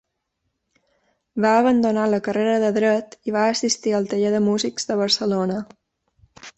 Va 1.45 1.51
abandonar 1.57 2.07
la 2.15 2.21
carrera 2.29 2.57
de 2.65 2.73
Dret 2.79 3.15
i 3.31 3.37
va 3.39 3.47
assistir 3.53 3.97
al 4.01 4.13
Taller 4.15 4.35
de 4.39 4.45
Músics 4.51 4.93
de 4.93 5.03
Barcelona. 5.07 5.65